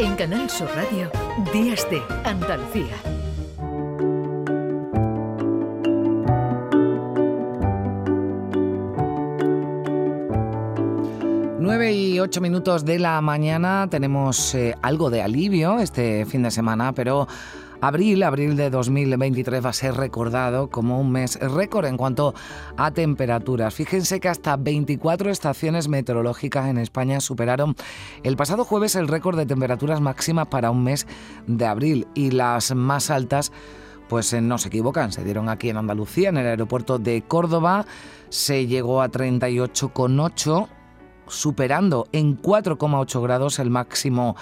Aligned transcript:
En 0.00 0.14
Canal 0.14 0.48
Sur 0.48 0.68
Radio, 0.76 1.10
Días 1.52 1.84
de 1.90 2.00
Andalucía. 2.24 2.94
Nueve 11.58 11.92
y 11.92 12.20
ocho 12.20 12.40
minutos 12.40 12.84
de 12.84 13.00
la 13.00 13.20
mañana 13.20 13.88
tenemos 13.90 14.54
eh, 14.54 14.76
algo 14.82 15.10
de 15.10 15.20
alivio 15.20 15.80
este 15.80 16.24
fin 16.26 16.44
de 16.44 16.52
semana, 16.52 16.92
pero 16.92 17.26
Abril, 17.80 18.24
abril 18.24 18.56
de 18.56 18.70
2023 18.70 19.64
va 19.64 19.70
a 19.70 19.72
ser 19.72 19.94
recordado 19.94 20.68
como 20.68 21.00
un 21.00 21.12
mes 21.12 21.38
récord 21.40 21.86
en 21.86 21.96
cuanto 21.96 22.34
a 22.76 22.90
temperaturas. 22.90 23.72
Fíjense 23.72 24.18
que 24.18 24.28
hasta 24.28 24.56
24 24.56 25.30
estaciones 25.30 25.86
meteorológicas 25.86 26.66
en 26.66 26.78
España 26.78 27.20
superaron 27.20 27.76
el 28.24 28.36
pasado 28.36 28.64
jueves 28.64 28.96
el 28.96 29.06
récord 29.06 29.38
de 29.38 29.46
temperaturas 29.46 30.00
máximas 30.00 30.48
para 30.48 30.72
un 30.72 30.82
mes 30.82 31.06
de 31.46 31.66
abril 31.66 32.08
y 32.14 32.32
las 32.32 32.74
más 32.74 33.10
altas 33.10 33.52
pues 34.08 34.32
eh, 34.32 34.40
no 34.40 34.58
se 34.58 34.68
equivocan, 34.68 35.12
se 35.12 35.22
dieron 35.22 35.48
aquí 35.48 35.68
en 35.68 35.76
Andalucía, 35.76 36.30
en 36.30 36.38
el 36.38 36.46
aeropuerto 36.46 36.98
de 36.98 37.22
Córdoba, 37.22 37.84
se 38.30 38.66
llegó 38.66 39.02
a 39.02 39.10
38,8 39.10 40.68
superando 41.28 42.08
en 42.12 42.40
4,8 42.40 43.22
grados 43.22 43.58
el 43.58 43.70
máximo 43.70 44.36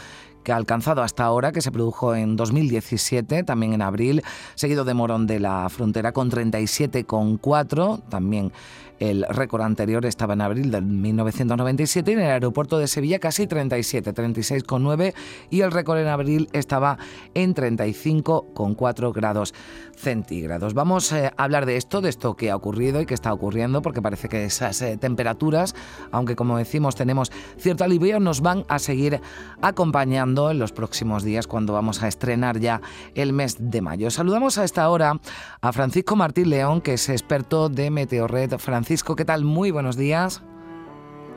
que 0.47 0.53
ha 0.53 0.57
alcanzado 0.57 1.03
hasta 1.03 1.25
ahora, 1.25 1.51
que 1.51 1.61
se 1.61 1.73
produjo 1.73 2.15
en 2.15 2.37
2017, 2.37 3.43
también 3.43 3.73
en 3.73 3.83
abril, 3.83 4.23
seguido 4.55 4.85
de 4.85 4.95
Morón 4.95 5.27
de 5.27 5.41
la 5.41 5.69
Frontera 5.69 6.13
con 6.13 6.31
37,4, 6.31 8.03
también 8.09 8.53
el 8.99 9.27
récord 9.29 9.63
anterior 9.63 10.07
estaba 10.07 10.35
en 10.35 10.41
abril 10.41 10.71
de 10.71 10.81
1997 10.81 12.11
y 12.11 12.15
en 12.15 12.21
el 12.21 12.31
aeropuerto 12.31 12.79
de 12.79 12.87
Sevilla 12.87 13.19
casi 13.19 13.47
37, 13.47 14.15
36,9 14.15 15.15
y 15.51 15.61
el 15.61 15.71
récord 15.71 15.99
en 15.99 16.07
abril 16.07 16.49
estaba 16.53 16.97
en 17.35 17.55
35,4 17.55 19.13
grados 19.13 19.53
centígrados. 19.97 20.75
Vamos 20.75 21.13
eh, 21.13 21.31
a 21.37 21.45
hablar 21.45 21.67
de 21.67 21.77
esto, 21.77 22.01
de 22.01 22.09
esto 22.09 22.37
que 22.37 22.51
ha 22.51 22.57
ocurrido 22.57 23.01
y 23.01 23.07
que 23.07 23.15
está 23.15 23.33
ocurriendo, 23.33 23.83
porque 23.83 24.01
parece 24.01 24.29
que 24.29 24.45
esas 24.45 24.81
eh, 24.83 24.97
temperaturas, 24.97 25.75
aunque 26.11 26.37
como 26.37 26.57
decimos 26.57 26.95
tenemos 26.95 27.31
cierto 27.59 27.85
alivio, 27.85 28.21
nos 28.21 28.41
van 28.41 28.65
a 28.69 28.79
seguir 28.79 29.21
acompañando 29.61 30.36
en 30.37 30.59
los 30.59 30.73
próximos 30.73 31.25
días 31.25 31.47
cuando 31.47 31.73
vamos 31.73 32.03
a 32.03 32.09
estrenar 32.09 32.61
ya 32.61 32.81
el 33.15 33.33
mes 33.33 33.57
de 33.59 33.83
mayo. 33.83 34.11
Saludamos 34.11 34.59
a 34.59 34.65
esta 34.65 34.89
hora 34.89 35.21
a 35.61 35.73
Francisco 35.73 36.15
Martín 36.15 36.51
León, 36.51 36.81
que 36.81 36.95
es 36.95 37.09
experto 37.09 37.69
de 37.69 37.91
Meteorred 37.91 38.51
Francisco 38.59 38.77
Francisco, 38.77 39.17
¿qué 39.17 39.25
tal? 39.25 39.43
Muy 39.43 39.71
buenos 39.71 39.97
días. 39.97 40.43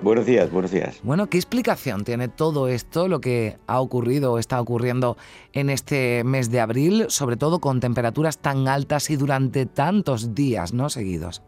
Buenos 0.04 0.26
días, 0.26 0.52
buenos 0.52 0.72
días. 0.72 1.00
Bueno, 1.04 1.28
¿qué 1.28 1.38
explicación 1.38 2.04
tiene 2.04 2.28
todo 2.28 2.68
esto, 2.68 3.08
lo 3.08 3.22
que 3.22 3.58
ha 3.66 3.80
ocurrido 3.80 4.34
o 4.34 4.40
está 4.40 4.62
ocurriendo 4.62 5.18
en 5.54 5.70
este 5.70 6.24
mes 6.26 6.52
de 6.52 6.60
abril, 6.60 7.06
sobre 7.08 7.38
todo 7.38 7.60
con 7.60 7.80
temperaturas 7.80 8.38
tan 8.38 8.68
altas 8.68 9.10
y 9.10 9.16
durante 9.16 9.66
tantos 9.66 10.36
días, 10.36 10.74
¿no? 10.74 10.90
Seguidos. 10.90 11.42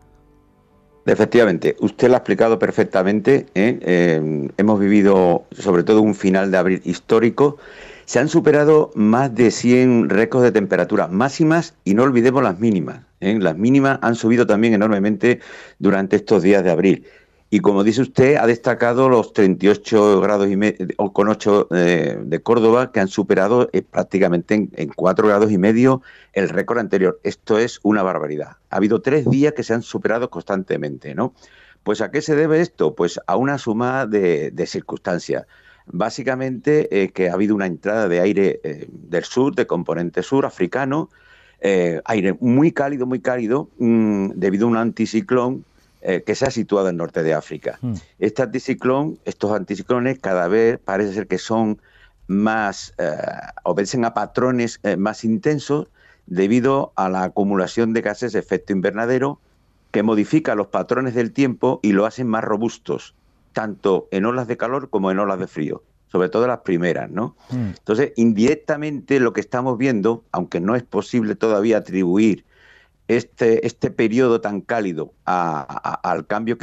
Efectivamente, 1.05 1.75
usted 1.79 2.09
lo 2.09 2.13
ha 2.13 2.17
explicado 2.17 2.59
perfectamente. 2.59 3.47
¿eh? 3.55 3.79
Eh, 3.81 4.49
hemos 4.57 4.79
vivido 4.79 5.45
sobre 5.51 5.83
todo 5.83 6.01
un 6.01 6.13
final 6.13 6.51
de 6.51 6.57
abril 6.57 6.81
histórico. 6.85 7.57
Se 8.05 8.19
han 8.19 8.27
superado 8.27 8.91
más 8.93 9.33
de 9.33 9.51
100 9.51 10.09
récords 10.09 10.43
de 10.43 10.51
temperaturas 10.51 11.11
máximas 11.11 11.75
y 11.85 11.95
no 11.95 12.03
olvidemos 12.03 12.43
las 12.43 12.59
mínimas. 12.59 13.01
¿eh? 13.19 13.37
Las 13.39 13.57
mínimas 13.57 13.99
han 14.01 14.15
subido 14.15 14.45
también 14.45 14.73
enormemente 14.73 15.39
durante 15.79 16.17
estos 16.17 16.43
días 16.43 16.63
de 16.63 16.71
abril. 16.71 17.05
Y 17.53 17.59
como 17.59 17.83
dice 17.83 18.01
usted, 18.01 18.37
ha 18.37 18.47
destacado 18.47 19.09
los 19.09 19.33
38 19.33 20.21
grados 20.21 20.49
y 20.49 20.55
medio, 20.55 20.87
con 21.11 21.27
8 21.27 21.67
eh, 21.71 22.17
de 22.23 22.41
Córdoba, 22.41 22.93
que 22.93 23.01
han 23.01 23.09
superado 23.09 23.69
eh, 23.73 23.81
prácticamente 23.81 24.53
en, 24.55 24.71
en, 24.77 24.87
4 24.87 25.27
grados 25.27 25.51
y 25.51 25.57
medio 25.57 26.01
el 26.31 26.47
récord 26.47 26.79
anterior. 26.79 27.19
Esto 27.23 27.59
es 27.59 27.81
una 27.83 28.03
barbaridad. 28.03 28.55
Ha 28.69 28.77
habido 28.77 29.01
tres 29.01 29.29
días 29.29 29.51
que 29.51 29.63
se 29.63 29.73
han 29.73 29.81
superado 29.81 30.29
constantemente, 30.29 31.13
¿no? 31.13 31.33
Pues 31.83 31.99
¿a 31.99 32.09
qué 32.09 32.21
se 32.21 32.37
debe 32.37 32.61
esto? 32.61 32.95
Pues 32.95 33.19
a 33.27 33.35
una 33.35 33.57
suma 33.57 34.05
de, 34.05 34.53
circunstancias. 34.65 35.45
Básicamente 35.87 37.11
que 37.13 37.29
ha 37.29 37.33
habido 37.33 37.53
una 37.53 37.65
entrada 37.65 38.07
de 38.07 38.21
aire 38.21 38.61
del 38.87 39.25
sur, 39.25 39.55
de 39.55 39.67
componente 39.67 40.23
sur, 40.23 40.45
africano, 40.45 41.09
eh, 41.63 42.01
aire 42.05 42.35
muy 42.39 42.71
cálido, 42.71 43.05
muy 43.05 43.19
cálido, 43.19 43.69
mmm, 43.77 44.29
debido 44.35 44.65
a 44.65 44.69
un 44.71 44.77
anticiclón 44.77 45.63
eh, 46.01 46.23
que 46.25 46.35
se 46.35 46.45
ha 46.45 46.51
situado 46.51 46.89
en 46.89 46.97
norte 46.97 47.21
de 47.21 47.33
África. 47.33 47.77
Mm. 47.81 47.93
Este 48.19 48.41
anticiclón, 48.41 49.19
estos 49.25 49.51
anticiclones 49.51 50.19
cada 50.19 50.47
vez 50.47 50.79
parece 50.83 51.13
ser 51.13 51.27
que 51.27 51.37
son 51.37 51.79
más, 52.27 52.93
eh, 52.97 53.15
obedecen 53.63 54.05
a 54.05 54.13
patrones 54.13 54.79
eh, 54.83 54.97
más 54.97 55.23
intensos 55.23 55.87
debido 56.25 56.93
a 56.95 57.09
la 57.09 57.23
acumulación 57.23 57.93
de 57.93 58.01
gases 58.01 58.33
de 58.33 58.39
efecto 58.39 58.73
invernadero 58.73 59.39
que 59.91 60.01
modifica 60.01 60.55
los 60.55 60.67
patrones 60.67 61.13
del 61.13 61.33
tiempo 61.33 61.79
y 61.83 61.91
lo 61.91 62.05
hacen 62.05 62.27
más 62.27 62.43
robustos, 62.43 63.13
tanto 63.53 64.07
en 64.11 64.25
olas 64.25 64.47
de 64.47 64.57
calor 64.57 64.89
como 64.89 65.11
en 65.11 65.19
olas 65.19 65.39
de 65.39 65.47
frío 65.47 65.83
sobre 66.11 66.27
todo 66.27 66.45
las 66.45 66.59
primeras, 66.59 67.09
¿no? 67.09 67.37
Mm. 67.51 67.67
Entonces, 67.77 68.11
indirectamente 68.17 69.21
lo 69.21 69.31
que 69.31 69.39
estamos 69.39 69.77
viendo, 69.77 70.25
aunque 70.33 70.59
no 70.59 70.75
es 70.75 70.83
posible 70.83 71.35
todavía 71.35 71.77
atribuir 71.77 72.43
este, 73.17 73.65
este 73.67 73.91
periodo 73.91 74.39
tan 74.39 74.61
cálido 74.61 75.13
al 75.25 76.25
cambio, 76.27 76.57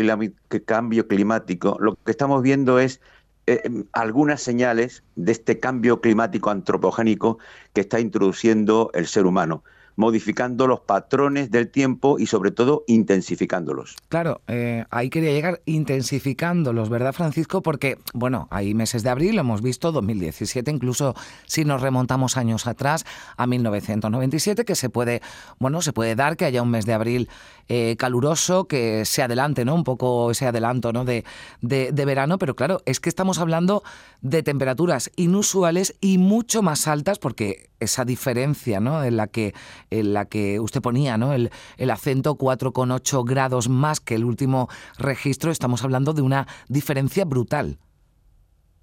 cambio 0.65 1.07
climático, 1.07 1.77
lo 1.79 1.95
que 1.97 2.11
estamos 2.11 2.43
viendo 2.43 2.79
es 2.79 3.03
eh, 3.47 3.63
algunas 3.93 4.41
señales 4.41 5.03
de 5.15 5.33
este 5.33 5.61
cambio 5.61 6.01
climático 6.01 6.49
antropogénico 6.49 7.39
que 7.75 7.83
está 7.83 8.01
introduciendo 8.01 8.91
el 8.95 9.07
ser 9.07 9.27
humano 9.27 9.63
modificando 9.99 10.69
los 10.69 10.81
patrones 10.81 11.51
del 11.51 11.69
tiempo 11.69 12.21
y 12.21 12.27
sobre 12.27 12.53
todo 12.53 12.85
intensificándolos. 12.87 13.97
Claro, 14.09 14.41
eh, 14.47 14.85
ahí 14.91 15.11
quería 15.11 15.33
llegar 15.33 15.61
intensificándolos, 15.67 16.89
¿verdad 16.89 17.13
Francisco? 17.13 17.63
Porque, 17.63 17.99
bueno, 18.15 18.47
hay 18.53 18.75
meses 18.75 19.03
de 19.03 19.11
abril, 19.11 19.35
lo 19.35 19.41
hemos 19.41 19.61
visto, 19.61 19.91
2017, 19.91 20.71
incluso 20.71 21.17
si 21.47 21.65
nos 21.65 21.83
remontamos 21.83 22.37
años 22.37 22.69
atrás, 22.69 23.05
a 23.37 23.49
1997, 23.49 24.65
que 24.65 24.77
se 24.77 24.89
puede, 24.89 25.21
bueno, 25.59 25.83
se 25.83 25.93
puede 25.93 26.15
dar 26.15 26.37
que 26.37 26.45
haya 26.45 26.63
un 26.63 26.71
mes 26.71 26.87
de 26.87 26.93
abril 26.93 27.29
eh, 27.69 27.97
caluroso, 27.99 28.67
que 28.67 29.05
se 29.05 29.23
adelante, 29.23 29.65
¿no? 29.65 29.75
Un 29.75 29.85
poco 29.85 30.31
ese 30.31 30.47
adelanto, 30.47 30.93
¿no? 30.93 31.05
De, 31.05 31.25
de, 31.61 32.05
verano, 32.05 32.39
pero 32.39 32.57
claro, 32.57 32.81
es 32.87 33.01
que 33.01 33.09
estamos 33.09 33.39
hablando 33.39 33.83
de 34.21 34.43
temperaturas 34.43 35.11
inusuales 35.17 35.95
y 36.01 36.19
mucho 36.19 36.63
más 36.63 36.89
altas, 36.89 37.19
porque 37.19 37.69
esa 37.81 38.05
diferencia, 38.05 38.81
¿no? 38.81 39.05
En 39.05 39.17
la 39.17 39.27
que 39.27 39.55
en 39.91 40.15
la 40.15 40.25
que 40.25 40.61
usted 40.61 40.81
ponía 40.81 41.19
¿no? 41.19 41.33
el, 41.33 41.51
el 41.77 41.91
acento 41.91 42.37
4,8 42.37 43.25
grados 43.25 43.69
más 43.69 44.01
que 44.01 44.15
el 44.15 44.25
último 44.25 44.69
registro, 44.99 45.51
estamos 45.51 45.85
hablando 45.85 46.13
de 46.13 46.23
una 46.23 46.47
diferencia 46.69 47.25
brutal. 47.25 47.79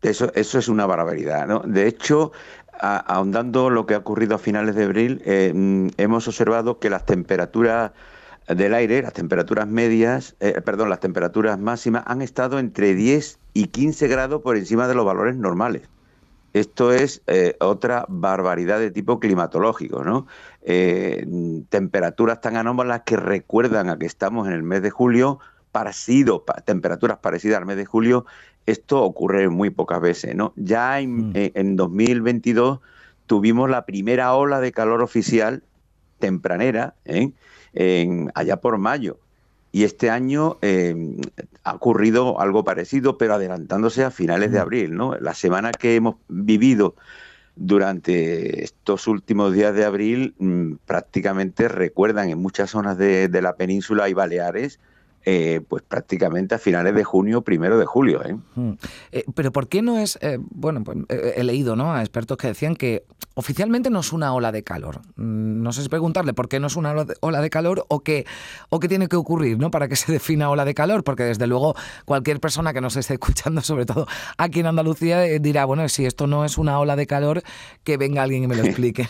Eso, 0.01 0.31
eso 0.35 0.59
es 0.59 0.67
una 0.67 0.85
barbaridad. 0.85 1.47
¿no? 1.47 1.59
De 1.65 1.87
hecho, 1.87 2.31
ahondando 2.79 3.69
lo 3.69 3.85
que 3.85 3.95
ha 3.95 3.99
ocurrido 3.99 4.35
a 4.35 4.39
finales 4.39 4.75
de 4.75 4.83
abril, 4.83 5.21
eh, 5.25 5.51
mm, 5.53 5.89
hemos 5.97 6.27
observado 6.27 6.79
que 6.79 6.89
las 6.89 7.05
temperaturas 7.05 7.91
del 8.47 8.73
aire, 8.73 9.01
las 9.01 9.13
temperaturas 9.13 9.67
medias, 9.67 10.35
eh, 10.39 10.61
perdón, 10.61 10.89
las 10.89 10.99
temperaturas 10.99 11.59
máximas 11.59 12.03
han 12.05 12.21
estado 12.21 12.59
entre 12.59 12.93
10 12.93 13.39
y 13.53 13.67
15 13.67 14.07
grados 14.07 14.41
por 14.41 14.57
encima 14.57 14.87
de 14.87 14.95
los 14.95 15.05
valores 15.05 15.35
normales. 15.35 15.89
Esto 16.53 16.93
es 16.93 17.21
eh, 17.27 17.57
otra 17.59 18.05
barbaridad 18.07 18.79
de 18.79 18.89
tipo 18.89 19.19
climatológico, 19.19 20.05
¿no? 20.05 20.25
Eh, 20.61 21.27
temperaturas 21.67 22.39
tan 22.39 22.55
anómalas 22.55 23.01
que 23.05 23.17
recuerdan 23.17 23.89
a 23.89 23.97
que 23.97 24.05
estamos 24.05 24.47
en 24.47 24.53
el 24.53 24.63
mes 24.63 24.81
de 24.81 24.89
julio, 24.89 25.39
parecido, 25.73 26.45
temperaturas 26.63 27.17
parecidas 27.17 27.57
al 27.57 27.65
mes 27.65 27.75
de 27.75 27.83
julio, 27.83 28.25
esto 28.65 29.03
ocurre 29.03 29.49
muy 29.49 29.69
pocas 29.69 29.99
veces, 29.99 30.33
¿no? 30.33 30.53
Ya 30.55 31.01
en, 31.01 31.31
mm. 31.31 31.31
eh, 31.35 31.51
en 31.55 31.75
2022 31.75 32.79
tuvimos 33.25 33.69
la 33.69 33.85
primera 33.85 34.33
ola 34.33 34.61
de 34.61 34.71
calor 34.71 35.01
oficial 35.01 35.61
tempranera, 36.19 36.95
¿eh? 37.05 37.31
en, 37.73 38.31
allá 38.35 38.57
por 38.57 38.77
mayo. 38.77 39.19
Y 39.71 39.83
este 39.83 40.09
año 40.09 40.57
eh, 40.61 41.17
ha 41.63 41.73
ocurrido 41.73 42.39
algo 42.39 42.63
parecido, 42.63 43.17
pero 43.17 43.33
adelantándose 43.33 44.05
a 44.05 44.11
finales 44.11 44.51
de 44.51 44.59
abril. 44.59 44.95
¿no? 44.95 45.15
La 45.17 45.33
semana 45.33 45.71
que 45.71 45.95
hemos 45.95 46.15
vivido 46.29 46.95
durante 47.57 48.63
estos 48.63 49.07
últimos 49.07 49.53
días 49.53 49.73
de 49.75 49.85
abril 49.85 50.35
mmm, 50.39 50.73
prácticamente 50.85 51.67
recuerdan 51.67 52.29
en 52.29 52.37
muchas 52.37 52.69
zonas 52.69 52.97
de, 52.97 53.27
de, 53.27 53.41
la 53.41 53.55
península 53.55 54.09
y 54.09 54.13
Baleares 54.13 54.79
eh, 55.27 55.59
pues 55.67 55.81
prácticamente 55.81 56.53
a 56.53 56.59
finales 56.59 56.93
de 56.93 57.03
junio, 57.03 57.41
primero 57.41 57.79
de 57.79 57.85
julio. 57.85 58.23
¿eh? 58.23 58.37
Mm. 58.53 58.73
Eh, 59.11 59.23
pero 59.33 59.51
¿por 59.51 59.67
qué 59.67 59.81
no 59.81 59.97
es, 59.97 60.19
bueno, 60.51 60.83
pues 60.83 60.99
he 61.09 61.43
leído 61.43 61.75
¿no? 61.75 61.93
a 61.93 62.01
expertos 62.01 62.37
que 62.37 62.47
decían 62.47 62.75
que 62.75 63.05
oficialmente 63.33 63.89
no 63.89 64.01
es 64.01 64.13
una 64.13 64.33
ola 64.33 64.51
de 64.51 64.63
calor. 64.63 65.01
Mm, 65.15 65.63
no 65.63 65.73
sé 65.73 65.81
si 65.81 65.89
preguntarle 65.89 66.33
por 66.33 66.47
qué 66.47 66.59
no 66.59 66.67
es 66.67 66.75
una 66.75 66.93
ola 67.21 67.41
de 67.41 67.49
calor 67.49 67.85
o 67.87 68.01
qué, 68.01 68.25
o 68.69 68.79
qué 68.79 68.87
tiene 68.87 69.07
que 69.07 69.15
ocurrir 69.15 69.57
¿no? 69.57 69.71
para 69.71 69.87
que 69.87 69.95
se 69.95 70.11
defina 70.11 70.51
ola 70.51 70.63
de 70.63 70.75
calor, 70.75 71.03
porque 71.03 71.23
desde 71.23 71.47
luego 71.47 71.75
cualquier 72.05 72.39
persona 72.39 72.71
que 72.71 72.81
nos 72.81 72.95
esté 72.95 73.13
escuchando, 73.13 73.61
sobre 73.61 73.87
todo 73.87 74.05
aquí 74.37 74.59
en 74.59 74.67
Andalucía, 74.67 75.21
dirá, 75.39 75.65
bueno, 75.65 75.89
si 75.89 76.05
esto 76.05 76.27
no 76.27 76.45
es 76.45 76.59
una 76.59 76.79
ola 76.79 76.95
de 76.95 77.07
calor, 77.07 77.41
que 77.83 77.97
venga 77.97 78.21
alguien 78.21 78.43
y 78.43 78.47
me 78.47 78.55
lo 78.55 78.63
explique. 78.65 79.09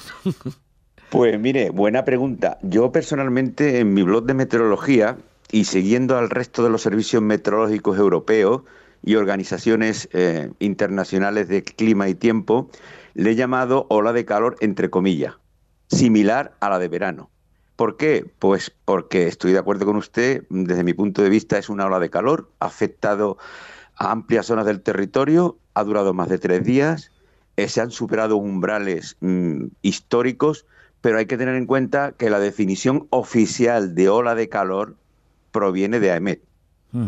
Pues 1.10 1.38
mire, 1.40 1.72
buena 1.72 2.06
pregunta. 2.06 2.58
Yo 2.62 2.94
personalmente 2.94 3.80
en 3.80 3.94
mi 3.94 4.02
blog 4.02 4.26
de 4.26 4.34
meteorología 4.34 5.18
y 5.52 5.66
siguiendo 5.66 6.18
al 6.18 6.30
resto 6.30 6.64
de 6.64 6.70
los 6.70 6.82
servicios 6.82 7.22
meteorológicos 7.22 7.98
europeos 7.98 8.64
y 9.04 9.16
organizaciones 9.16 10.10
eh, 10.14 10.52
internacionales 10.60 11.48
de 11.48 11.64
clima 11.64 12.10
y 12.10 12.16
tiempo, 12.16 12.70
le 13.14 13.32
he 13.32 13.36
llamado 13.36 13.86
ola 13.90 14.14
de 14.14 14.26
calor 14.26 14.58
entre 14.60 14.90
comillas, 14.90 15.36
similar 15.88 16.56
a 16.60 16.70
la 16.70 16.80
de 16.80 16.88
verano. 16.88 17.30
¿Por 17.76 17.98
qué? 17.98 18.26
Pues 18.40 18.72
porque 18.86 19.28
estoy 19.28 19.52
de 19.52 19.60
acuerdo 19.60 19.86
con 19.86 19.98
usted, 19.98 20.46
desde 20.50 20.84
mi 20.84 20.94
punto 20.94 21.22
de 21.22 21.30
vista 21.30 21.58
es 21.58 21.70
una 21.70 21.86
ola 21.86 22.00
de 22.00 22.10
calor, 22.10 22.50
ha 22.60 22.68
afectado 22.68 23.38
a 23.98 24.12
amplias 24.12 24.46
zonas 24.46 24.66
del 24.66 24.82
territorio, 24.82 25.58
ha 25.74 25.84
durado 25.84 26.14
más 26.14 26.30
de 26.30 26.38
tres 26.38 26.64
días, 26.64 27.12
eh, 27.58 27.68
se 27.68 27.82
han 27.82 27.92
superado 27.92 28.38
umbrales 28.38 29.18
mm, 29.20 29.66
históricos, 29.82 30.66
pero 31.02 31.18
hay 31.18 31.26
que 31.26 31.38
tener 31.38 31.56
en 31.56 31.66
cuenta 31.66 32.14
que 32.14 32.30
la 32.30 32.40
definición 32.40 33.08
oficial 33.12 33.94
de 33.94 34.10
ola 34.10 34.36
de 34.36 34.50
calor 34.50 34.96
proviene 35.56 36.02
de 36.02 36.12
AEMET. 36.12 36.42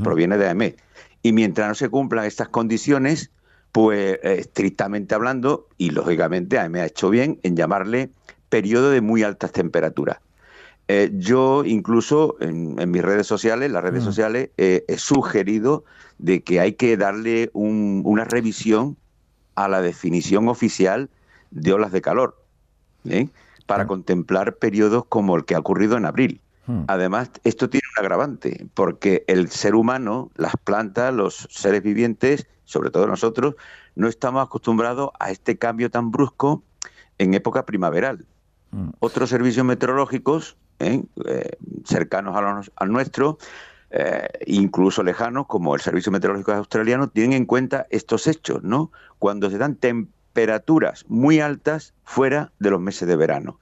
Proviene 0.02 0.38
de 0.38 0.48
AEMET. 0.48 0.82
Y 1.22 1.34
mientras 1.34 1.68
no 1.68 1.76
se 1.76 1.90
cumplan 1.90 2.24
estas 2.24 2.48
condiciones, 2.48 3.30
pues 3.74 4.20
eh, 4.24 4.38
estrictamente 4.40 5.16
hablando, 5.16 5.68
y 5.78 5.90
lógicamente 5.90 6.58
AEMET 6.58 6.82
ha 6.82 6.86
hecho 6.86 7.10
bien 7.10 7.42
en 7.44 7.58
llamarle 7.58 8.10
periodo 8.48 8.90
de 8.90 9.02
muy 9.02 9.24
altas 9.24 9.52
temperaturas. 9.52 10.20
Eh, 10.88 11.12
yo 11.16 11.66
incluso 11.66 12.38
en, 12.40 12.90
mis 12.90 13.02
redes 13.02 13.28
sociales, 13.28 13.70
las 13.70 13.84
redes 13.84 14.06
sociales, 14.06 14.52
he 14.56 14.98
sugerido 14.98 15.84
de 16.18 16.42
que 16.42 16.62
hay 16.62 16.76
que 16.76 16.96
darle 16.96 17.50
una 17.52 18.24
revisión 18.24 18.96
a 19.56 19.68
la 19.68 19.82
definición 19.82 20.48
oficial 20.48 21.10
de 21.52 21.74
olas 21.74 21.92
de 21.92 22.00
calor, 22.00 22.42
¿eh? 23.10 23.28
para 23.66 23.88
contemplar 23.88 24.56
periodos 24.56 25.04
como 25.10 25.36
el 25.36 25.44
que 25.44 25.56
ha 25.56 25.60
ocurrido 25.60 25.98
en 25.98 26.06
abril. 26.06 26.40
Hmm. 26.68 26.84
Además, 26.88 27.32
esto 27.44 27.70
tiene 27.70 27.84
un 27.98 28.04
agravante, 28.04 28.68
porque 28.74 29.24
el 29.28 29.50
ser 29.50 29.74
humano, 29.74 30.30
las 30.36 30.54
plantas, 30.64 31.14
los 31.14 31.48
seres 31.50 31.82
vivientes, 31.82 32.46
sobre 32.66 32.92
todo 32.92 33.08
nosotros, 33.08 33.56
no 33.96 34.08
estamos 34.08 34.46
acostumbrados 34.46 35.10
a 35.20 35.32
este 35.32 35.58
cambio 35.58 35.90
tan 35.90 36.12
brusco 36.12 36.64
en 37.18 37.34
época 37.34 37.66
primaveral. 37.66 38.26
Hmm. 38.72 38.90
Otros 39.00 39.30
servicios 39.30 39.66
meteorológicos, 39.66 40.58
¿eh? 40.80 41.04
Eh, 41.26 41.52
cercanos 41.86 42.36
a 42.36 42.62
al 42.76 42.92
nuestro, 42.92 43.38
eh, 43.90 44.28
incluso 44.46 45.04
lejanos, 45.04 45.48
como 45.48 45.74
el 45.74 45.82
Servicio 45.82 46.12
Meteorológico 46.12 46.52
Australiano, 46.52 47.10
tienen 47.10 47.34
en 47.34 47.46
cuenta 47.46 47.88
estos 47.90 48.28
hechos, 48.28 48.62
¿no? 48.64 48.92
Cuando 49.20 49.50
se 49.50 49.58
dan 49.58 49.76
temperaturas 49.76 51.06
muy 51.08 51.40
altas 51.40 51.94
fuera 52.04 52.52
de 52.60 52.72
los 52.72 52.82
meses 52.82 53.08
de 53.08 53.16
verano. 53.16 53.60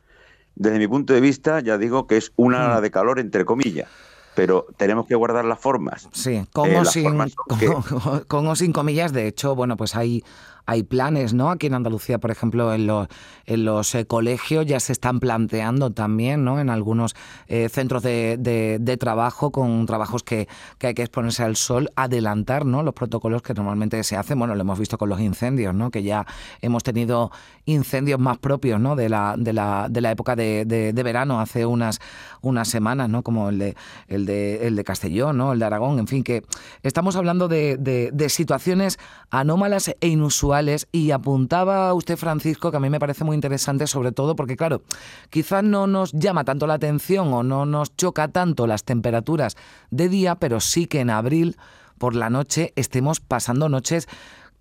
Desde 0.56 0.80
mi 0.80 0.88
punto 0.88 1.14
de 1.14 1.22
vista, 1.22 1.60
ya 1.60 1.78
digo 1.78 2.08
que 2.08 2.18
es 2.18 2.32
una 2.36 2.66
hora 2.66 2.82
de 2.82 2.92
calor 2.92 3.20
entre 3.20 3.44
comillas, 3.44 3.90
pero 4.36 4.68
tenemos 4.78 5.06
que 5.06 5.16
guardar 5.16 5.46
las 5.46 5.60
formas. 5.60 6.08
Sí, 6.12 6.46
con, 6.54 6.74
o, 6.76 6.86
sin, 6.86 7.18
con 8.28 8.48
o 8.48 8.56
sin 8.56 8.72
comillas. 8.72 9.12
De 9.12 9.28
hecho, 9.28 9.56
bueno, 9.56 9.76
pues 9.78 9.96
hay 9.96 10.24
hay 10.66 10.84
planes, 10.84 11.34
¿no? 11.34 11.52
Aquí 11.52 11.68
en 11.68 11.76
Andalucía, 11.76 12.18
por 12.18 12.32
ejemplo, 12.32 12.74
en 12.74 12.88
los, 12.88 13.08
en 13.46 13.66
los 13.66 13.94
eh, 13.94 14.06
colegios 14.06 14.66
ya 14.66 14.80
se 14.80 14.94
están 14.94 15.20
planteando 15.20 15.92
también, 15.92 16.44
¿no? 16.44 16.60
En 16.60 16.70
algunos 16.70 17.16
eh, 17.48 17.70
centros 17.70 18.02
de, 18.04 18.38
de, 18.40 18.98
trabajo 18.98 19.52
con 19.52 19.86
trabajos 19.86 20.24
que, 20.24 20.48
que, 20.78 20.88
hay 20.88 20.94
que 20.94 21.04
exponerse 21.04 21.44
al 21.44 21.56
sol, 21.56 21.92
adelantar, 21.96 22.66
¿no? 22.66 22.82
Los 22.82 22.94
protocolos 22.94 23.42
que 23.42 23.54
normalmente 23.54 24.02
se 24.04 24.16
hacen. 24.16 24.40
Bueno, 24.40 24.56
lo 24.56 24.62
hemos 24.62 24.80
visto 24.80 24.98
con 24.98 25.10
los 25.10 25.20
incendios, 25.20 25.76
¿no? 25.76 25.92
Que 25.92 26.02
ya 26.02 26.26
hemos 26.62 26.82
tenido 26.84 27.32
incendios 27.66 28.20
más 28.20 28.38
propios, 28.38 28.80
¿no? 28.80 28.96
De 28.96 29.10
la, 29.10 29.36
de 29.38 29.54
la, 29.54 29.88
de 29.90 30.02
la 30.02 30.12
época 30.12 30.36
de, 30.36 30.66
de 30.66 31.04
verano 31.04 31.40
hace 31.40 31.66
unas, 31.66 32.00
unas 32.42 32.68
semanas, 32.70 33.10
¿no? 33.10 33.22
Como 33.22 33.50
el 33.50 33.60
de, 33.60 33.76
el 34.08 34.26
de, 34.26 34.68
el 34.68 34.76
de 34.76 34.84
Castellón, 34.84 35.38
¿no? 35.38 35.54
El 35.54 35.60
de 35.60 35.66
Aragón, 35.66 36.00
en 36.00 36.08
fin, 36.08 36.24
que 36.24 36.44
estamos 36.82 37.16
hablando 37.16 37.48
de, 37.48 37.78
de 37.78 38.30
situaciones 38.30 38.98
anómalas 39.30 39.90
e 40.00 40.08
inusuales 40.08 40.55
y 40.92 41.12
apuntaba 41.12 41.94
usted, 41.94 42.18
Francisco, 42.18 42.72
que 42.72 42.78
a 42.78 42.80
mí 42.80 42.90
me 42.90 43.00
parece 43.00 43.24
muy 43.24 43.36
interesante, 43.36 43.88
sobre 43.88 44.12
todo 44.12 44.36
porque, 44.36 44.56
claro, 44.56 44.84
quizás 45.30 45.64
no 45.64 45.88
nos 45.88 46.14
llama 46.14 46.44
tanto 46.44 46.68
la 46.68 46.76
atención 46.76 47.34
o 47.34 47.44
no 47.44 47.66
nos 47.66 47.96
choca 47.96 48.28
tanto 48.28 48.68
las 48.68 48.84
temperaturas 48.84 49.58
de 49.92 50.10
día, 50.10 50.36
pero 50.36 50.60
sí 50.60 50.88
que 50.88 51.00
en 51.02 51.10
abril 51.10 51.58
por 51.98 52.16
la 52.16 52.30
noche 52.30 52.74
estemos 52.76 53.20
pasando 53.20 53.70
noches 53.70 54.08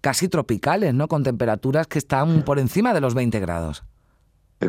casi 0.00 0.28
tropicales, 0.28 0.94
¿no? 0.94 1.08
Con 1.08 1.22
temperaturas 1.22 1.86
que 1.86 1.98
están 1.98 2.42
por 2.42 2.58
encima 2.58 2.92
de 2.92 3.00
los 3.00 3.14
20 3.14 3.40
grados. 3.40 3.84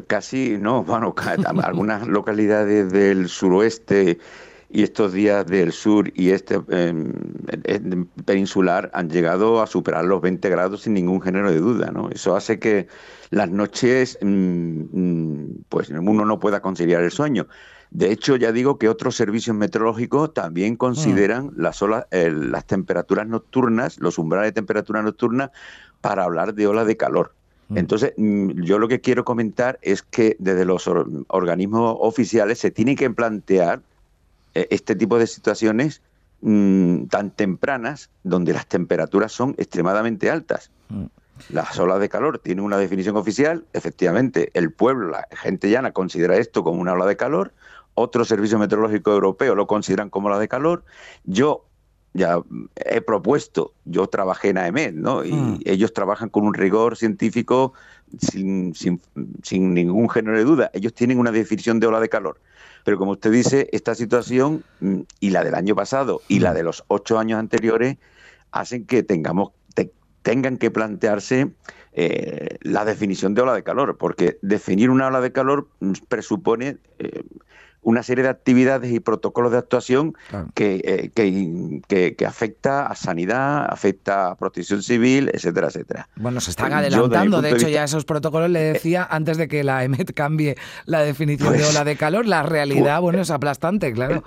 Casi, 0.08 0.58
no, 0.60 0.84
bueno, 0.86 1.14
algunas 1.64 2.08
localidades 2.08 2.92
del 2.92 3.30
suroeste 3.30 4.20
y 4.76 4.84
estos 4.84 5.14
días 5.14 5.46
del 5.48 5.72
sur 5.72 6.12
y 6.16 6.32
este 6.32 6.60
em, 6.68 7.14
peninsular 8.26 8.92
han 8.94 9.10
llegado 9.10 9.62
a 9.62 9.68
superar 9.68 10.04
los 10.04 10.22
20 10.22 10.50
grados 10.50 10.82
sin 10.82 10.96
ningún 10.96 11.22
género 11.22 11.50
de 11.50 11.60
duda, 11.60 11.92
¿no? 11.92 12.10
Eso 12.10 12.36
hace 12.36 12.60
que 12.60 12.88
las 13.30 13.50
noches, 13.50 14.20
mm, 14.22 14.82
mm, 14.92 15.64
pues 15.70 15.90
uno 15.92 16.26
no 16.26 16.40
pueda 16.42 16.62
conciliar 16.62 17.04
el 17.04 17.12
sueño. 17.12 17.48
De 17.90 18.12
hecho, 18.12 18.36
ya 18.36 18.52
digo 18.52 18.78
que 18.78 18.90
otros 18.90 19.16
servicios 19.16 19.56
meteorológicos 19.56 20.34
también 20.34 20.76
consideran 20.76 21.46
mm. 21.46 21.54
las, 21.56 21.82
las 22.12 22.66
temperaturas 22.66 23.28
nocturnas, 23.28 23.98
los 24.02 24.18
umbrales 24.18 24.50
de 24.50 24.56
temperatura 24.56 25.02
nocturna, 25.02 25.54
para 26.02 26.26
hablar 26.26 26.54
de 26.54 26.68
olas 26.68 26.86
de 26.86 26.98
calor. 26.98 27.34
Entonces, 27.74 28.14
yo 28.18 28.78
lo 28.78 28.88
que 28.90 29.00
quiero 29.00 29.24
comentar 29.24 29.80
es 29.82 30.04
que 30.04 30.36
desde 30.38 30.66
los 30.66 30.88
organismos 31.30 31.98
oficiales 32.00 32.60
se 32.60 32.70
tiene 32.70 32.96
que 32.96 33.10
plantear 33.10 33.80
eh, 33.80 33.82
este 34.56 34.96
tipo 34.96 35.20
de 35.20 35.28
situaciones 35.28 36.02
mm, 36.42 37.06
tan 37.06 37.32
tempranas 37.32 38.10
donde 38.24 38.54
las 38.54 38.68
temperaturas 38.68 39.32
son 39.32 39.56
extremadamente 39.58 40.30
altas. 40.32 40.72
Mm. 40.90 41.06
Las 41.50 41.78
olas 41.80 42.00
de 42.00 42.08
calor 42.08 42.40
tienen 42.40 42.64
una 42.64 42.78
definición 42.78 43.18
oficial, 43.18 43.66
efectivamente, 43.74 44.52
el 44.54 44.72
pueblo, 44.72 45.10
la 45.10 45.28
gente 45.32 45.70
llana 45.70 45.92
considera 45.92 46.38
esto 46.38 46.64
como 46.64 46.80
una 46.80 46.94
ola 46.94 47.06
de 47.06 47.18
calor, 47.18 47.54
otros 47.94 48.30
servicios 48.30 48.60
meteorológicos 48.60 49.14
europeos 49.14 49.56
lo 49.56 49.68
consideran 49.68 50.10
como 50.10 50.28
ola 50.28 50.40
de 50.40 50.48
calor. 50.48 50.86
Yo 51.26 51.66
ya 52.16 52.42
he 52.78 53.02
propuesto, 53.02 53.74
yo 53.84 54.08
trabajé 54.08 54.50
en 54.50 54.58
AEMED, 54.58 54.94
¿no? 54.94 55.26
Y 55.26 55.34
mm. 55.34 55.60
ellos 55.66 55.94
trabajan 55.94 56.30
con 56.30 56.46
un 56.46 56.54
rigor 56.54 56.96
científico 56.96 57.74
sin, 58.20 58.74
sin, 58.74 59.02
sin, 59.44 59.74
ningún 59.74 60.10
género 60.10 60.38
de 60.38 60.46
duda. 60.46 60.72
Ellos 60.74 60.94
tienen 60.94 61.20
una 61.20 61.32
definición 61.32 61.82
de 61.82 61.88
ola 61.88 62.00
de 62.00 62.08
calor. 62.08 62.40
Pero 62.86 62.98
como 62.98 63.12
usted 63.12 63.32
dice, 63.32 63.68
esta 63.74 63.96
situación 63.96 64.64
mm, 64.80 65.02
y 65.20 65.32
la 65.32 65.44
del 65.44 65.56
año 65.56 65.76
pasado 65.76 66.22
y 66.30 66.40
la 66.40 66.52
mm. 66.52 66.56
de 66.56 66.64
los 66.64 66.86
ocho 66.88 67.20
años 67.20 67.38
anteriores 67.38 67.98
hacen 68.52 68.86
que 68.86 69.04
tengamos 69.04 69.52
tengan 70.22 70.58
que 70.58 70.72
plantearse 70.72 71.52
eh, 71.94 72.58
la 72.62 72.84
definición 72.84 73.36
de 73.36 73.44
ola 73.44 73.54
de 73.54 73.64
calor, 73.64 73.96
porque 73.96 74.40
definir 74.42 74.90
una 74.90 75.06
ola 75.06 75.22
de 75.22 75.32
calor 75.32 75.68
mm, 75.82 75.92
presupone 76.08 76.78
eh, 76.98 77.24
una 77.86 78.02
serie 78.02 78.24
de 78.24 78.30
actividades 78.32 78.92
y 78.92 79.00
protocolos 79.00 79.52
de 79.52 79.60
actuación 79.60 80.16
eh, 80.56 81.12
que, 81.14 82.16
que, 82.18 82.26
afecta 82.26 82.88
a 82.88 82.96
sanidad, 82.96 83.72
afecta 83.72 84.32
a 84.32 84.36
protección 84.36 84.82
civil, 84.82 85.30
etcétera, 85.32 85.68
etcétera. 85.68 86.10
Bueno, 86.16 86.42
se 86.42 86.50
están 86.50 86.74
adelantando, 86.74 87.44
de, 87.44 87.52
hecho 87.52 87.70
ya 87.70 87.84
esos 87.84 88.04
protocolos 88.04 88.50
le 88.50 88.60
decía 88.74 89.08
antes 89.10 89.38
de 89.38 89.48
que 89.48 89.64
la 89.64 89.84
EMET 89.84 90.14
cambie 90.14 90.58
la 90.86 91.02
definición 91.02 91.54
de 91.54 91.60
pues 91.60 91.70
ola 91.70 91.84
de 91.84 91.96
calor, 91.96 92.26
la 92.26 92.42
realidad, 92.42 93.00
bueno, 93.02 93.22
es 93.22 93.30
aplastante, 93.30 93.94
claro. 93.94 94.24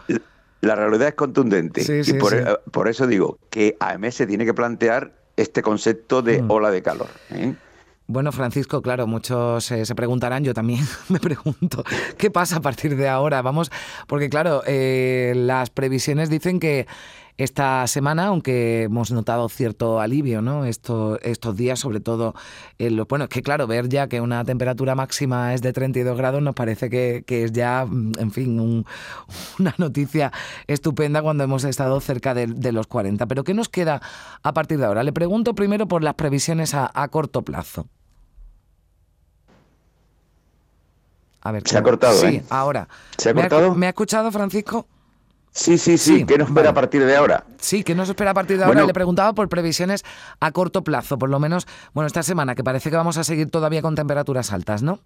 La 0.61 0.77
realidad 0.77 1.09
es 1.09 1.15
contundente. 1.15 1.83
y 1.83 2.13
por, 2.15 2.35
e, 2.35 2.45
por, 2.71 2.89
eso 2.89 3.07
digo 3.07 3.39
que 3.51 3.77
AEMET 3.81 4.13
se 4.13 4.27
tiene 4.27 4.45
que 4.45 4.55
plantear 4.55 5.13
este 5.37 5.63
concepto 5.63 6.23
de 6.23 6.43
mm. 6.43 6.51
ola 6.51 6.71
de 6.71 6.83
calor. 6.83 7.09
¿eh? 7.31 7.55
Bueno, 8.11 8.33
Francisco, 8.33 8.81
claro, 8.81 9.07
muchos 9.07 9.71
eh, 9.71 9.85
se 9.85 9.95
preguntarán, 9.95 10.43
yo 10.43 10.55
también 10.55 10.81
me 11.11 11.21
pregunto, 11.21 11.85
¿qué 12.17 12.31
pasa 12.31 12.57
a 12.57 12.61
partir 12.63 12.97
de 12.97 13.07
ahora? 13.07 13.43
Vamos, 13.43 13.71
porque 14.07 14.31
claro, 14.31 14.63
eh, 14.67 15.35
las 15.37 15.69
previsiones 15.69 16.31
dicen 16.31 16.59
que 16.59 16.87
esta 17.37 17.87
semana, 17.87 18.27
aunque 18.27 18.85
hemos 18.85 19.13
notado 19.13 19.49
cierto 19.51 20.01
alivio, 20.01 20.41
¿no? 20.41 20.65
Esto, 20.65 21.21
estos 21.21 21.55
días, 21.55 21.79
sobre 21.79 22.01
todo, 22.01 22.35
en 22.79 22.97
los, 22.97 23.07
bueno, 23.07 23.27
es 23.27 23.29
que 23.29 23.43
claro, 23.43 23.67
ver 23.67 23.91
ya 23.91 24.09
que 24.09 24.23
una 24.23 24.43
temperatura 24.43 24.95
máxima 24.95 25.53
es 25.53 25.61
de 25.61 25.75
32 25.75 26.17
grados 26.17 26.43
nos 26.43 26.55
parece 26.55 26.91
que, 26.91 27.25
es 27.29 27.53
ya, 27.53 27.87
mm, 27.87 28.13
en 28.19 28.31
fin, 28.33 28.59
una 29.59 29.75
noticia 29.77 30.33
estupenda 30.67 31.21
cuando 31.21 31.45
hemos 31.45 31.63
estado 31.65 32.01
cerca 32.01 32.33
de, 32.33 32.73
los 32.73 32.87
40. 32.87 33.27
Pero 33.27 33.45
¿qué 33.45 33.53
nos 33.53 33.69
queda 33.69 34.01
a 34.43 34.53
partir 34.55 34.79
de 34.79 34.87
ahora? 34.87 35.03
Le 35.03 35.13
pregunto 35.13 35.55
primero 35.55 35.87
por 35.87 36.03
las 36.03 36.15
previsiones 36.15 36.75
a, 36.75 37.09
corto 37.09 37.43
plazo. 37.43 37.87
A 41.49 41.51
ver, 41.51 41.63
se 41.65 41.79
ha 41.79 41.83
cortado, 41.83 42.13
sí, 42.13 42.27
¿eh? 42.27 42.45
ahora. 42.51 42.87
¿Se 43.17 43.31
ha 43.31 43.35
cortado? 43.35 43.75
¿Me 43.75 43.87
ha 43.87 43.89
escuchado, 43.89 44.31
Francisco? 44.31 44.87
Sí, 45.51 45.79
sí, 45.79 45.97
sí. 45.97 46.27
¿Qué 46.27 46.37
nos 46.37 46.49
espera 46.49 46.69
a 46.69 46.75
partir 46.75 47.03
de 47.07 47.17
ahora? 47.17 47.47
Sí, 47.59 47.83
¿qué 47.85 47.95
nos 47.95 48.07
espera 48.07 48.33
a 48.33 48.35
partir 48.35 48.59
de 48.59 48.65
ahora? 48.65 48.85
Le 48.85 48.93
preguntaba 48.93 49.33
por 49.33 49.49
previsiones 49.49 50.05
a 50.41 50.53
corto 50.53 50.85
plazo, 50.85 51.19
por 51.19 51.31
lo 51.31 51.41
menos, 51.41 51.67
bueno, 51.95 52.07
esta 52.07 52.23
semana, 52.23 52.55
que 52.55 52.63
parece 52.63 52.91
que 52.91 52.97
vamos 52.97 53.17
a 53.17 53.25
seguir 53.25 53.51
todavía 53.51 53.81
con 53.81 53.95
temperaturas 53.95 54.53
altas, 54.53 54.83
¿no? 54.83 55.01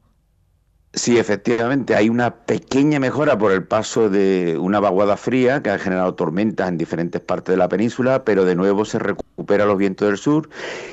Sí, 0.95 1.17
efectivamente, 1.19 1.95
hay 1.95 2.11
una 2.11 2.45
pequeña 2.45 3.01
mejora 3.01 3.39
por 3.39 3.51
el 3.51 3.67
paso 3.67 4.11
de 4.11 4.59
una 4.59 4.79
vaguada 4.79 5.17
fría 5.17 5.63
que 5.63 5.71
ha 5.71 5.79
generado 5.79 6.15
tormentas 6.15 6.69
en 6.69 6.77
diferentes 6.77 7.19
partes 7.23 7.55
de 7.55 7.57
la 7.57 7.71
península, 7.71 8.25
pero 8.25 8.45
de 8.45 8.55
nuevo 8.55 8.85
se 8.85 8.99
recupera 8.99 9.65
los 9.65 9.79
vientos 9.79 10.07
del 10.09 10.19
sur 10.19 10.51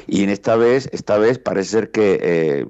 y 0.08 0.24
en 0.24 0.30
esta 0.30 0.56
vez, 0.56 0.88
esta 0.94 1.18
vez 1.18 1.38
parece 1.38 1.72
ser 1.72 1.92
que 1.92 2.18
eh, 2.22 2.66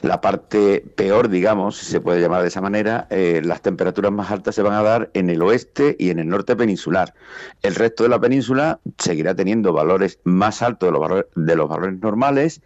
la 0.00 0.22
parte 0.22 0.80
peor, 0.96 1.28
digamos, 1.28 1.76
si 1.76 1.84
se 1.84 2.00
puede 2.00 2.22
llamar 2.22 2.40
de 2.40 2.48
esa 2.48 2.62
manera, 2.62 3.06
eh, 3.10 3.42
las 3.44 3.60
temperaturas 3.60 4.10
más 4.10 4.30
altas 4.30 4.54
se 4.54 4.62
van 4.62 4.72
a 4.72 4.82
dar 4.82 5.10
en 5.12 5.28
el 5.28 5.42
oeste 5.42 5.96
y 5.98 6.08
en 6.08 6.18
el 6.18 6.28
norte 6.28 6.56
peninsular. 6.56 7.12
El 7.60 7.74
resto 7.74 8.04
de 8.04 8.08
la 8.08 8.20
península 8.20 8.80
seguirá 8.96 9.34
teniendo 9.34 9.74
valores 9.74 10.18
más 10.24 10.62
altos 10.62 10.86
de 10.86 10.92
los 10.92 11.00
valores, 11.02 11.26
de 11.34 11.56
los 11.56 11.68
valores 11.68 12.00
normales 12.00 12.62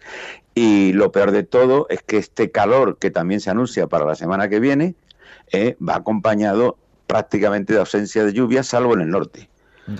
y 0.59 0.95
lo 0.95 1.13
peor 1.13 1.33
de 1.33 1.43
todo 1.43 1.87
es 1.91 2.03
que 2.03 2.17
este 2.17 2.51
calor 2.51 2.97
que 2.99 3.11
también 3.11 3.41
se 3.41 3.51
anuncia 3.57 3.87
para 3.87 4.05
la 4.05 4.15
semana 4.15 4.49
que 4.49 4.61
viene 4.61 4.95
eh, 5.53 5.77
va 5.87 5.97
acompañado 5.97 6.77
prácticamente 7.07 7.73
de 7.73 7.81
ausencia 7.81 8.25
de 8.25 8.33
lluvia, 8.33 8.63
salvo 8.63 8.95
en 8.95 9.01
el 9.01 9.11
norte. 9.11 9.49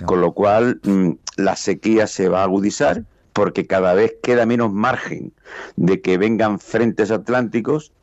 Con 0.03 0.19
lo 0.19 0.33
cual 0.33 0.81
mm, 0.83 1.11
la 1.37 1.55
sequía 1.55 2.07
se 2.07 2.27
va 2.27 2.41
a 2.41 2.43
agudizar 2.43 3.05
porque 3.31 3.67
cada 3.67 3.93
vez 3.93 4.15
queda 4.21 4.45
menos 4.45 4.73
margen 4.73 5.31
de 5.77 6.01
que 6.01 6.17
vengan 6.17 6.59
frentes 6.59 7.09
atlánticos 7.09 7.93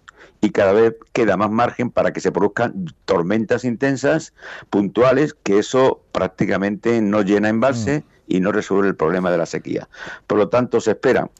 y 0.40 0.50
cada 0.50 0.72
vez 0.72 0.94
queda 1.12 1.36
más 1.36 1.50
margen 1.50 1.90
para 1.90 2.12
que 2.12 2.20
se 2.20 2.32
produzcan 2.32 2.86
tormentas 3.04 3.64
intensas, 3.64 4.32
puntuales, 4.70 5.34
que 5.34 5.58
eso 5.58 6.02
prácticamente 6.12 7.02
no 7.02 7.20
llena 7.20 7.50
embalse. 7.50 8.04
Y 8.26 8.40
no 8.40 8.52
resuelve 8.52 8.88
el 8.88 8.96
problema 8.96 9.30
de 9.30 9.38
la 9.38 9.46
sequía. 9.46 9.88
Por 10.26 10.38
lo 10.38 10.48
tanto, 10.48 10.80
se 10.80 10.92
esperan 10.92 11.30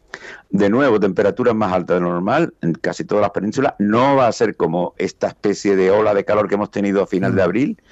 de 0.50 0.69
nuevo 0.71 1.00
temperaturas 1.00 1.55
más 1.55 1.73
altas 1.73 1.97
de 1.97 2.00
lo 2.00 2.11
normal 2.12 2.55
en 2.61 2.75
casi 2.75 3.05
todas 3.05 3.23
las 3.23 3.31
penínsulas. 3.31 3.75
No 3.79 4.17
va 4.17 4.29
a 4.29 4.33
ser 4.33 4.57
como 4.57 4.95
esta 4.99 5.29
especie 5.29 5.76
de 5.76 5.91
ola 5.91 6.14
de 6.14 6.25
calor 6.25 6.49
que 6.49 6.55
hemos 6.55 6.71
tenido 6.71 7.03
a 7.03 7.07
final 7.07 7.35
de 7.35 7.43
mm. 7.43 7.45
abril. 7.45 7.83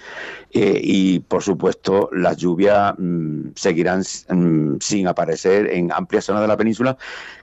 Eh, 0.53 0.81
y, 0.83 1.21
por 1.21 1.43
supuesto, 1.43 2.11
las 2.13 2.37
lluvias 2.37 2.95
mm, 2.99 3.51
seguirán 3.55 4.03
mm, 4.29 4.77
sin 4.81 5.09
aparecer 5.09 5.71
en 5.73 5.93
amplias 5.93 6.25
zonas 6.25 6.43
de 6.43 6.49
la 6.49 6.57
península 6.57 6.97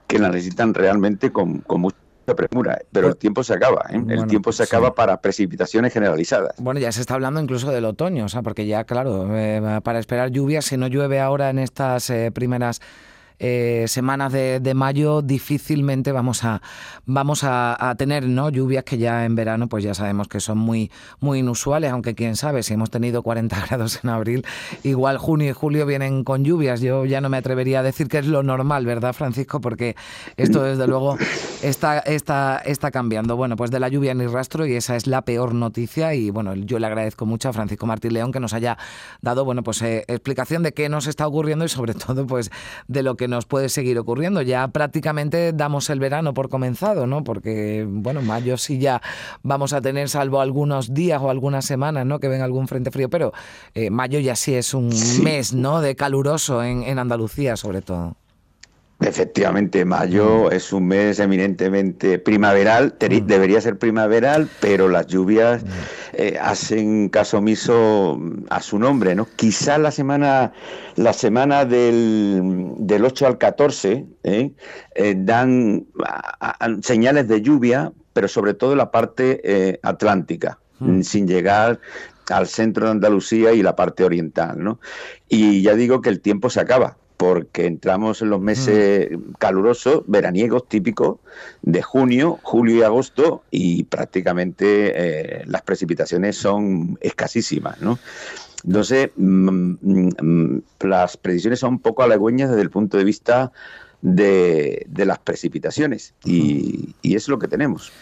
que 0.06 0.18
la 0.18 0.28
necesitan 0.28 0.74
realmente 0.74 1.30
con, 1.30 1.58
con 1.60 1.82
mucha 1.82 1.99
premura, 2.34 2.78
pero 2.92 3.08
el 3.08 3.12
pues, 3.12 3.20
tiempo 3.20 3.42
se 3.44 3.54
acaba, 3.54 3.86
¿eh? 3.90 4.02
el 4.08 4.26
tiempo 4.26 4.52
se 4.52 4.62
acaba 4.62 4.94
para 4.94 5.20
precipitaciones 5.20 5.92
generalizadas. 5.92 6.54
Bueno, 6.58 6.80
ya 6.80 6.92
se 6.92 7.00
está 7.00 7.14
hablando 7.14 7.40
incluso 7.40 7.70
del 7.70 7.84
otoño, 7.84 8.24
o 8.24 8.28
sea, 8.28 8.42
porque 8.42 8.66
ya, 8.66 8.84
claro, 8.84 9.28
eh, 9.36 9.80
para 9.82 9.98
esperar 9.98 10.30
lluvias, 10.30 10.64
si 10.64 10.76
no 10.76 10.86
llueve 10.86 11.20
ahora 11.20 11.50
en 11.50 11.58
estas 11.58 12.10
eh, 12.10 12.30
primeras 12.32 12.80
eh, 13.42 13.86
semanas 13.88 14.32
de, 14.32 14.74
mayo 14.74 15.22
difícilmente 15.22 16.12
vamos 16.12 16.44
a 16.44 16.60
vamos 17.06 17.40
a, 17.42 17.94
tener 17.96 18.28
no 18.28 18.50
lluvias 18.50 18.84
que 18.84 18.98
ya 18.98 19.24
en 19.24 19.34
verano 19.34 19.66
pues 19.68 19.82
ya 19.82 19.94
sabemos 19.94 20.28
que 20.28 20.40
son 20.40 20.58
muy 20.58 20.90
muy 21.20 21.38
inusuales 21.38 21.90
aunque 21.90 22.14
quién 22.14 22.36
sabe 22.36 22.62
si 22.62 22.74
hemos 22.74 22.90
tenido 22.90 23.22
40 23.22 23.66
grados 23.68 24.00
en 24.04 24.10
abril 24.10 24.44
igual 24.82 25.16
junio 25.16 25.48
y 25.48 25.52
julio 25.52 25.86
vienen 25.86 26.22
con 26.22 26.44
lluvias. 26.44 26.82
Yo 26.82 27.06
ya 27.06 27.20
no 27.22 27.30
me 27.30 27.38
atrevería 27.38 27.80
a 27.80 27.82
decir 27.82 28.08
que 28.08 28.18
es 28.18 28.26
lo 28.26 28.42
normal 28.42 28.84
verdad 28.84 29.14
Francisco 29.14 29.60
porque 29.60 29.96
esto 30.36 30.62
desde 30.62 30.86
luego 30.86 31.16
está 31.62 31.98
está 32.00 32.60
está 32.64 32.90
cambiando. 32.90 33.36
Bueno 33.36 33.56
pues 33.56 33.70
de 33.70 33.80
la 33.80 33.88
lluvia 33.88 34.12
ni 34.14 34.26
rastro 34.26 34.66
y 34.66 34.74
esa 34.74 34.96
es 34.96 35.06
la 35.06 35.22
peor 35.22 35.54
noticia 35.54 36.14
y 36.14 36.28
bueno 36.28 36.54
yo 36.54 36.78
le 36.78 36.86
agradezco 36.86 37.24
mucho 37.24 37.48
a 37.48 37.52
Francisco 37.54 37.86
Martín 37.86 38.12
León 38.12 38.32
que 38.32 38.40
nos 38.40 38.52
haya 38.52 38.76
dado 39.22 39.46
bueno 39.46 39.62
pues 39.62 39.80
eh, 39.80 40.04
explicación 40.08 40.62
de 40.62 40.72
qué 40.72 40.90
nos 40.90 41.06
está 41.06 41.26
ocurriendo 41.26 41.64
y 41.64 41.68
sobre 41.68 41.94
todo 41.94 42.26
pues 42.26 42.50
de 42.86 43.02
lo 43.02 43.16
que 43.16 43.29
nos 43.30 43.46
puede 43.46 43.68
seguir 43.68 43.98
ocurriendo. 43.98 44.42
Ya 44.42 44.68
prácticamente 44.68 45.52
damos 45.52 45.88
el 45.88 46.00
verano 46.00 46.34
por 46.34 46.48
comenzado, 46.48 47.06
¿no? 47.06 47.24
Porque, 47.24 47.86
bueno, 47.88 48.20
mayo 48.20 48.58
sí 48.58 48.78
ya 48.78 49.00
vamos 49.42 49.72
a 49.72 49.80
tener, 49.80 50.08
salvo 50.08 50.40
algunos 50.40 50.92
días 50.92 51.22
o 51.22 51.30
algunas 51.30 51.64
semanas, 51.64 52.04
¿no? 52.04 52.20
Que 52.20 52.28
venga 52.28 52.44
algún 52.44 52.68
frente 52.68 52.90
frío, 52.90 53.08
pero 53.08 53.32
eh, 53.74 53.90
mayo 53.90 54.18
ya 54.18 54.36
sí 54.36 54.54
es 54.54 54.74
un 54.74 54.90
mes, 55.22 55.54
¿no? 55.54 55.80
De 55.80 55.96
caluroso 55.96 56.62
en, 56.62 56.82
en 56.82 56.98
Andalucía, 56.98 57.56
sobre 57.56 57.80
todo. 57.80 58.19
Efectivamente, 59.00 59.86
mayo 59.86 60.44
mm. 60.44 60.52
es 60.52 60.72
un 60.74 60.86
mes 60.86 61.20
eminentemente 61.20 62.18
primaveral, 62.18 62.96
mm. 63.00 63.26
debería 63.26 63.58
ser 63.62 63.78
primaveral, 63.78 64.48
pero 64.60 64.88
las 64.88 65.06
lluvias 65.06 65.64
mm. 65.64 65.68
eh, 66.12 66.38
hacen 66.40 67.08
caso 67.08 67.38
omiso 67.38 68.20
a 68.50 68.60
su 68.60 68.78
nombre, 68.78 69.14
¿no? 69.14 69.26
Quizá 69.36 69.78
la 69.78 69.90
semana, 69.90 70.52
la 70.96 71.14
semana 71.14 71.64
del, 71.64 72.74
del 72.76 73.04
8 73.06 73.26
al 73.26 73.38
14 73.38 74.04
¿eh? 74.22 74.50
Eh, 74.94 75.14
dan 75.16 75.86
señales 76.82 77.26
de 77.26 77.40
lluvia, 77.40 77.92
pero 78.12 78.28
sobre 78.28 78.52
todo 78.52 78.72
en 78.72 78.78
la 78.78 78.90
parte 78.90 79.78
atlántica, 79.82 80.58
sin 81.02 81.26
llegar 81.26 81.80
al 82.28 82.46
centro 82.46 82.86
de 82.86 82.92
Andalucía 82.92 83.52
y 83.52 83.62
la 83.62 83.76
parte 83.76 84.04
oriental, 84.04 84.62
¿no? 84.62 84.78
Y 85.28 85.62
ya 85.62 85.74
digo 85.74 86.02
que 86.02 86.10
el 86.10 86.20
tiempo 86.20 86.50
se 86.50 86.60
acaba 86.60 86.96
porque 87.20 87.66
entramos 87.66 88.22
en 88.22 88.30
los 88.30 88.40
meses 88.40 89.10
mm. 89.10 89.32
calurosos, 89.32 90.04
veraniegos 90.06 90.66
típicos 90.66 91.18
de 91.60 91.82
junio, 91.82 92.38
julio 92.42 92.76
y 92.76 92.82
agosto 92.82 93.42
y 93.50 93.84
prácticamente 93.84 94.92
eh, 94.94 95.42
las 95.44 95.60
precipitaciones 95.60 96.38
son 96.38 96.96
escasísimas, 97.02 97.78
¿no? 97.82 97.98
Entonces, 98.64 99.10
mm, 99.16 99.74
mm, 99.82 100.62
las 100.80 101.18
predicciones 101.18 101.58
son 101.58 101.74
un 101.74 101.80
poco 101.80 102.02
halagüeñas 102.04 102.48
desde 102.48 102.62
el 102.62 102.70
punto 102.70 102.96
de 102.96 103.04
vista 103.04 103.52
de, 104.00 104.86
las 104.96 105.18
precipitaciones 105.18 106.14
y, 106.24 106.94
y 107.02 107.16
es 107.16 107.28
lo 107.28 107.38
que 107.38 107.48
tenemos. 107.48 107.92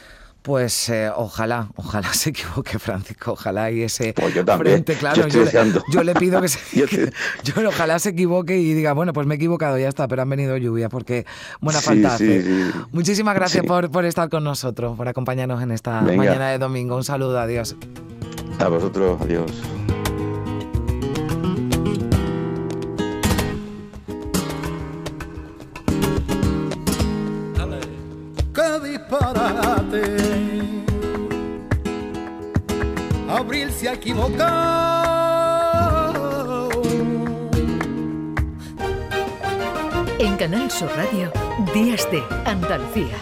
Pues 0.42 0.88
eh, 0.88 1.10
ojalá, 1.14 1.68
ojalá 1.76 2.12
se 2.14 2.30
equivoque 2.30 2.78
Francisco, 2.78 3.32
ojalá 3.32 3.70
y 3.70 3.82
ese 3.82 4.12
pues 4.14 4.34
yo 4.34 4.44
también, 4.44 4.76
frente, 4.76 4.94
claro, 4.94 5.26
yo, 5.28 6.02
le, 6.02 6.14
pido 6.14 6.40
que 6.40 6.48
se 6.48 6.86
yo, 7.44 7.68
ojalá 7.68 7.98
se 7.98 8.10
equivoque 8.10 8.56
y 8.58 8.72
diga, 8.72 8.92
bueno, 8.92 9.12
pues 9.12 9.26
me 9.26 9.34
he 9.34 9.36
equivocado, 9.36 9.78
ya 9.78 9.88
está, 9.88 10.08
pero 10.08 10.22
han 10.22 10.30
venido 10.30 10.56
lluvias 10.56 10.90
porque 10.90 11.26
buena 11.60 11.80
falta 11.80 12.16
Muchísimas 12.92 13.34
gracias 13.34 13.64
por, 13.66 13.90
por, 13.90 14.04
estar 14.04 14.28
con 14.28 14.44
nosotros, 14.44 14.96
por 14.96 15.08
acompañarnos 15.08 15.62
en 15.62 15.72
esta 15.72 16.00
mañana 16.00 16.50
de 16.50 16.58
domingo. 16.58 16.96
Un 16.96 17.04
saludo, 17.04 17.38
adiós. 17.38 17.76
A 18.58 18.68
vosotros, 18.68 19.20
adiós. 19.20 19.52
Abril 33.58 33.72
se 33.72 33.88
ha 33.88 33.94
equivocado. 33.94 34.48
En 40.20 40.36
Canal 40.36 40.70
Sur 40.70 40.88
Radio, 40.94 41.32
Días 41.74 42.08
de 42.12 42.22
Andalucía. 42.44 43.16